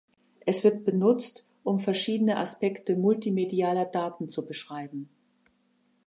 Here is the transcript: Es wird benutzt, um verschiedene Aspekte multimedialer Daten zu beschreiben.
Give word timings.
Es 0.47 0.63
wird 0.63 0.83
benutzt, 0.83 1.45
um 1.61 1.79
verschiedene 1.79 2.37
Aspekte 2.37 2.95
multimedialer 2.95 3.85
Daten 3.85 4.29
zu 4.29 4.43
beschreiben. 4.47 5.09